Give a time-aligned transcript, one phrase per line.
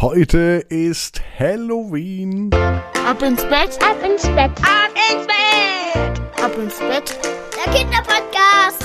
[0.00, 2.48] Heute ist Halloween.
[2.54, 7.18] Ab ins Bett, ab ins Bett, ab ins Bett, ab ins Bett.
[7.54, 8.82] Der Kinderpodcast.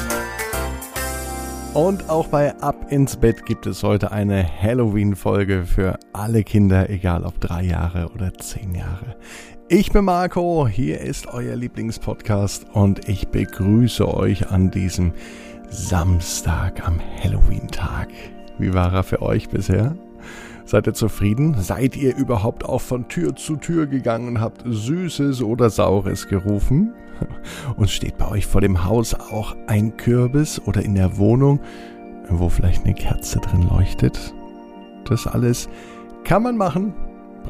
[1.74, 7.24] Und auch bei Ab ins Bett gibt es heute eine Halloween-Folge für alle Kinder, egal
[7.24, 9.16] ob drei Jahre oder zehn Jahre.
[9.70, 15.14] Ich bin Marco, hier ist euer Lieblingspodcast und ich begrüße euch an diesem
[15.70, 18.10] Samstag am Halloween-Tag.
[18.60, 19.96] Wie war er für euch bisher?
[20.66, 21.56] Seid ihr zufrieden?
[21.60, 26.94] Seid ihr überhaupt auch von Tür zu Tür gegangen und habt Süßes oder Saures gerufen?
[27.78, 31.62] Und steht bei euch vor dem Haus auch ein Kürbis oder in der Wohnung,
[32.28, 34.34] wo vielleicht eine Kerze drin leuchtet?
[35.06, 35.70] Das alles
[36.26, 36.94] kann man machen,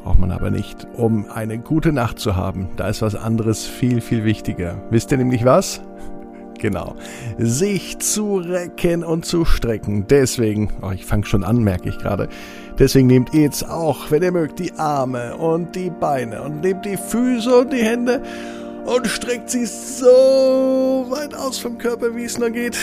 [0.03, 2.69] braucht man aber nicht, um eine gute Nacht zu haben.
[2.75, 4.83] Da ist was anderes viel, viel wichtiger.
[4.91, 5.81] Wisst ihr nämlich was?
[6.59, 6.95] Genau.
[7.37, 10.07] Sich zu recken und zu strecken.
[10.09, 12.29] Deswegen, oh, ich fange schon an, merke ich gerade.
[12.79, 16.85] Deswegen nehmt ihr jetzt auch, wenn ihr mögt, die Arme und die Beine und nehmt
[16.85, 18.21] die Füße und die Hände
[18.85, 22.77] und streckt sie so weit aus vom Körper, wie es nur geht.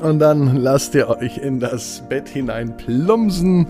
[0.00, 3.66] Und dann lasst ihr euch in das Bett hinein plumpsen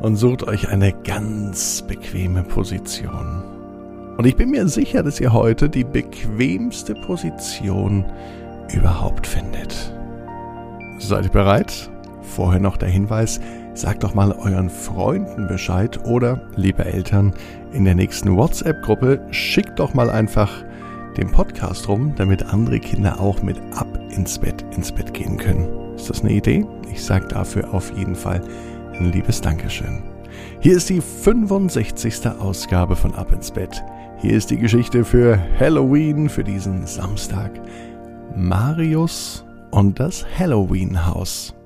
[0.00, 3.51] und sucht euch eine ganz bequeme Position.
[4.16, 8.04] Und ich bin mir sicher, dass ihr heute die bequemste Position
[8.72, 9.94] überhaupt findet.
[10.98, 11.90] Seid ihr bereit?
[12.22, 13.40] Vorher noch der Hinweis,
[13.74, 17.34] sagt doch mal euren Freunden Bescheid oder, liebe Eltern,
[17.72, 20.50] in der nächsten WhatsApp-Gruppe schickt doch mal einfach
[21.16, 25.94] den Podcast rum, damit andere Kinder auch mit ab ins Bett ins Bett gehen können.
[25.94, 26.64] Ist das eine Idee?
[26.90, 28.42] Ich sage dafür auf jeden Fall
[28.94, 30.02] ein liebes Dankeschön.
[30.60, 32.26] Hier ist die 65.
[32.38, 33.82] Ausgabe von Ab ins Bett.
[34.22, 37.60] Hier ist die Geschichte für Halloween, für diesen Samstag.
[38.36, 41.56] Marius und das Halloween-Haus.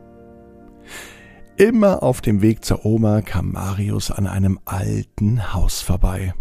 [1.59, 6.33] Immer auf dem Weg zur Oma kam Marius an einem alten Haus vorbei.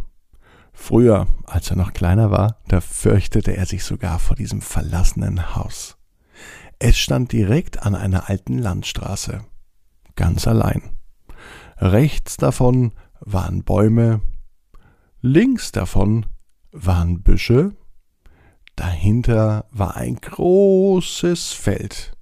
[0.71, 5.97] Früher, als er noch kleiner war, da fürchtete er sich sogar vor diesem verlassenen Haus.
[6.79, 9.41] Es stand direkt an einer alten Landstraße,
[10.15, 10.81] ganz allein.
[11.77, 14.21] Rechts davon waren Bäume,
[15.27, 16.27] Links davon
[16.71, 17.75] waren Büsche,
[18.75, 22.15] dahinter war ein großes Feld.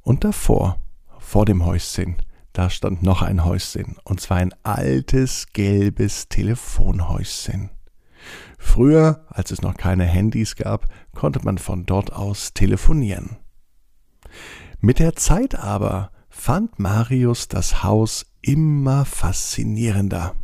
[0.00, 0.80] Und davor,
[1.20, 2.16] vor dem Häuschen,
[2.54, 7.70] da stand noch ein Häuschen, und zwar ein altes gelbes Telefonhäuschen.
[8.58, 13.36] Früher, als es noch keine Handys gab, konnte man von dort aus telefonieren.
[14.80, 20.34] Mit der Zeit aber fand Marius das Haus immer faszinierender.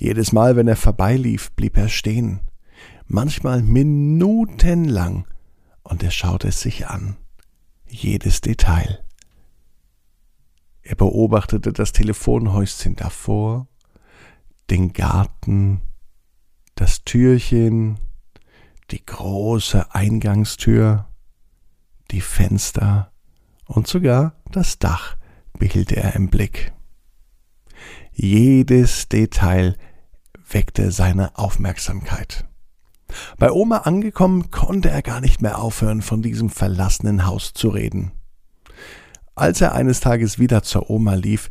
[0.00, 2.40] Jedes Mal, wenn er vorbeilief, blieb er stehen,
[3.06, 5.26] manchmal minutenlang,
[5.82, 7.18] und er schaute es sich an,
[7.86, 9.04] jedes Detail.
[10.80, 13.68] Er beobachtete das Telefonhäuschen davor,
[14.70, 15.82] den Garten,
[16.76, 17.98] das Türchen,
[18.92, 21.08] die große Eingangstür,
[22.10, 23.12] die Fenster
[23.66, 25.18] und sogar das Dach
[25.58, 26.72] behielt er im Blick.
[28.12, 29.76] Jedes Detail
[30.52, 32.44] weckte seine Aufmerksamkeit.
[33.38, 38.12] Bei Oma angekommen, konnte er gar nicht mehr aufhören, von diesem verlassenen Haus zu reden.
[39.34, 41.48] Als er eines Tages wieder zur Oma lief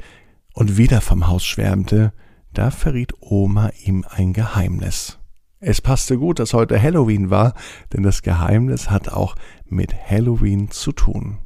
[0.54, 2.14] und wieder vom Haus schwärmte,
[2.54, 5.18] da verriet Oma ihm ein Geheimnis.
[5.60, 7.54] Es passte gut, dass heute Halloween war,
[7.92, 11.40] denn das Geheimnis hat auch mit Halloween zu tun.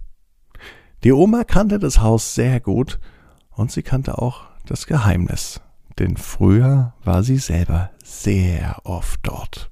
[1.03, 2.99] Die Oma kannte das Haus sehr gut
[3.49, 5.61] und sie kannte auch das Geheimnis
[5.99, 9.71] denn früher war sie selber sehr oft dort.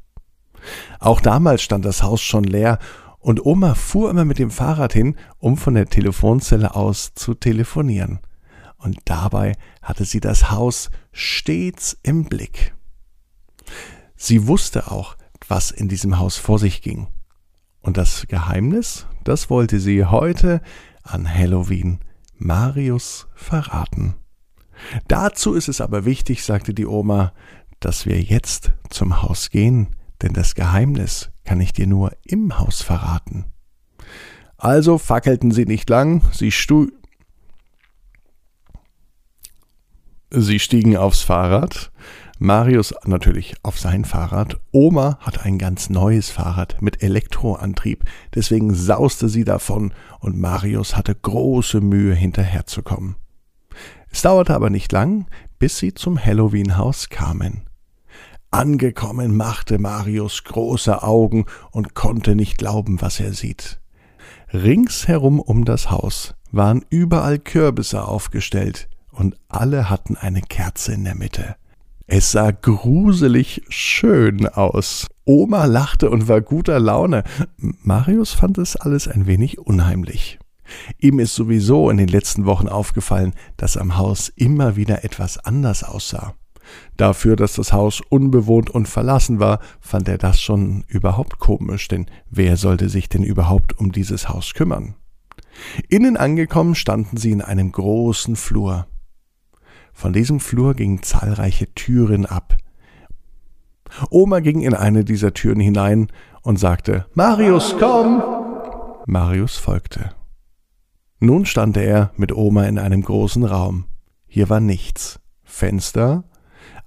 [1.00, 2.80] Auch damals stand das Haus schon leer
[3.20, 8.20] und Oma fuhr immer mit dem Fahrrad hin, um von der Telefonzelle aus zu telefonieren.
[8.78, 12.74] Und dabei hatte sie das Haus stets im Blick.
[14.16, 15.16] Sie wusste auch,
[15.48, 17.08] was in diesem Haus vor sich ging.
[17.82, 20.62] Und das Geheimnis, das wollte sie heute
[21.04, 22.00] an Halloween
[22.38, 24.16] Marius verraten.
[25.08, 27.34] Dazu ist es aber wichtig, sagte die Oma,
[27.80, 29.88] dass wir jetzt zum Haus gehen,
[30.22, 33.46] denn das Geheimnis kann ich dir nur im Haus verraten.
[34.58, 36.88] Also fackelten sie nicht lang, sie stu
[40.34, 41.92] Sie stiegen aufs Fahrrad,
[42.40, 49.28] Marius natürlich auf sein Fahrrad, Oma hatte ein ganz neues Fahrrad mit Elektroantrieb, deswegen sauste
[49.28, 53.16] sie davon und Marius hatte große Mühe hinterherzukommen.
[54.22, 55.26] Es dauerte aber nicht lang,
[55.58, 57.64] bis sie zum Halloween-Haus kamen.
[58.52, 63.80] Angekommen machte Marius große Augen und konnte nicht glauben, was er sieht.
[64.54, 71.16] Ringsherum um das Haus waren überall Kürbisse aufgestellt, und alle hatten eine Kerze in der
[71.16, 71.56] Mitte.
[72.06, 75.08] Es sah gruselig schön aus.
[75.26, 77.24] Oma lachte und war guter Laune.
[77.58, 80.38] Marius fand es alles ein wenig unheimlich.
[81.00, 85.84] Ihm ist sowieso in den letzten Wochen aufgefallen, dass am Haus immer wieder etwas anders
[85.84, 86.36] aussah.
[86.98, 92.06] Dafür, dass das Haus unbewohnt und verlassen war, fand er das schon überhaupt komisch, denn
[92.30, 94.96] wer sollte sich denn überhaupt um dieses Haus kümmern?
[95.90, 98.88] Innen angekommen standen sie in einem großen Flur.
[99.94, 102.58] Von diesem Flur gingen zahlreiche Türen ab.
[104.10, 106.08] Oma ging in eine dieser Türen hinein
[106.44, 108.24] und sagte Marius, komm.
[109.06, 110.12] Marius folgte.
[111.24, 113.86] Nun stand er mit Oma in einem großen Raum.
[114.26, 115.20] Hier war nichts.
[115.44, 116.24] Fenster,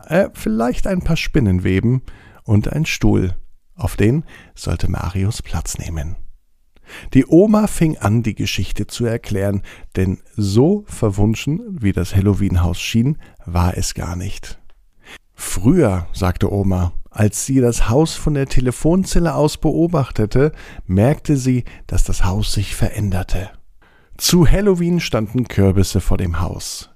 [0.09, 2.03] äh, vielleicht ein paar Spinnenweben
[2.43, 3.37] und ein Stuhl.
[3.77, 4.25] Auf den
[4.57, 6.17] sollte Marius Platz nehmen.
[7.13, 9.63] Die Oma fing an, die Geschichte zu erklären,
[9.95, 14.61] denn so verwunschen, wie das Halloween-Haus schien, war es gar nicht.
[15.35, 20.51] Früher, sagte Oma, als sie das Haus von der Telefonzelle aus beobachtete,
[20.87, 23.53] merkte sie, dass das Haus sich veränderte.
[24.17, 26.91] Zu Halloween standen Kürbisse vor dem Haus.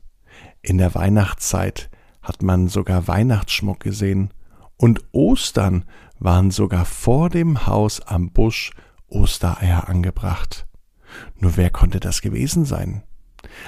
[0.62, 1.90] In der Weihnachtszeit
[2.22, 4.32] hat man sogar Weihnachtsschmuck gesehen,
[4.76, 5.84] und Ostern
[6.20, 8.70] waren sogar vor dem Haus am Busch
[9.08, 10.68] Ostereier angebracht.
[11.38, 13.02] Nur wer konnte das gewesen sein?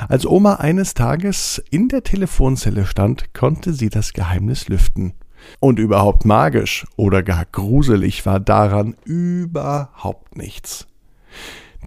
[0.09, 5.15] Als Oma eines Tages in der Telefonzelle stand, konnte sie das Geheimnis lüften.
[5.59, 10.87] Und überhaupt magisch oder gar gruselig war daran überhaupt nichts.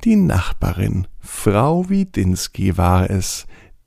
[0.03, 3.45] Die Nachbarin, Frau Widinski, war es,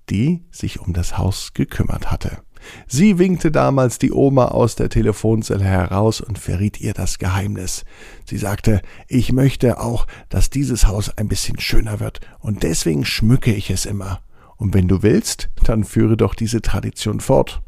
[0.08, 2.38] die sich um das Haus gekümmert hatte.
[2.86, 7.84] Sie winkte damals die Oma aus der Telefonzelle heraus und verriet ihr das Geheimnis.
[8.24, 13.52] Sie sagte, ich möchte auch, dass dieses Haus ein bisschen schöner wird, und deswegen schmücke
[13.52, 14.20] ich es immer.
[14.56, 17.62] Und wenn du willst, dann führe doch diese Tradition fort,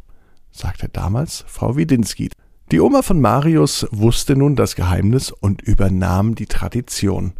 [0.50, 2.31] sagte damals Frau Widinski.
[2.70, 7.35] Die Oma von Marius wusste nun das Geheimnis und übernahm die Tradition.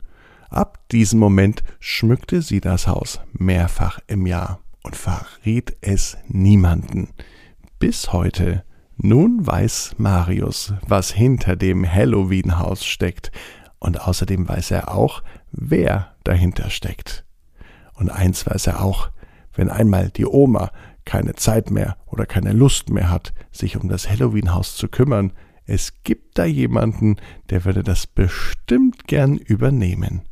[0.49, 7.09] Ab diesem Moment schmückte sie das Haus mehrfach im Jahr und verriet es niemanden
[7.79, 8.65] bis heute.
[8.97, 13.31] Nun weiß Marius, was hinter dem Halloween-Haus steckt,
[13.79, 15.23] und außerdem weiß er auch,
[15.53, 17.25] wer dahinter steckt.
[17.95, 19.11] Und eins weiß er auch,
[19.55, 20.71] wenn einmal die Oma
[21.05, 25.33] keine Zeit mehr oder keine Lust mehr hat, sich um das Halloween-Haus zu kümmern,
[25.65, 27.17] es gibt da jemanden,
[27.51, 30.23] der würde das bestimmt gern übernehmen.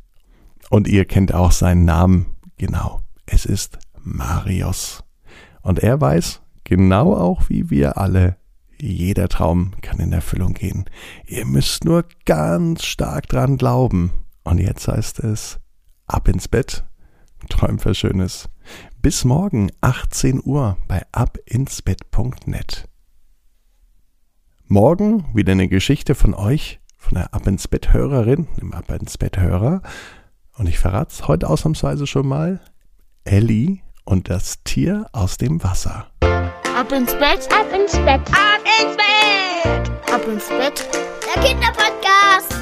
[0.69, 5.03] Und ihr kennt auch seinen Namen, genau, es ist Marius.
[5.61, 8.35] Und er weiß, Genau auch wie wir alle.
[8.77, 10.83] Jeder Traum kann in Erfüllung gehen.
[11.25, 14.11] Ihr müsst nur ganz stark dran glauben.
[14.43, 15.61] Und jetzt heißt es,
[16.07, 16.83] ab ins Bett,
[17.47, 18.49] träumt was Schönes.
[19.01, 22.89] Bis morgen 18 Uhr bei abinsbett.net.
[24.65, 29.17] Morgen wieder eine Geschichte von euch, von der Ab ins Bett Hörerin, dem Ab ins
[29.17, 29.81] Bett Hörer.
[30.57, 32.59] Und ich verrate es heute ausnahmsweise schon mal.
[33.23, 36.07] Ellie und das Tier aus dem Wasser.
[36.21, 40.87] Ab ins Bett, ab ins Bett, ab ins Bett, ab ins Bett.
[41.35, 42.56] Der Kinderpodcast.